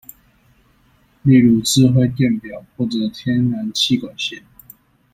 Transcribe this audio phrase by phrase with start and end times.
[1.21, 4.41] 例如智慧電錶或者天然氣管線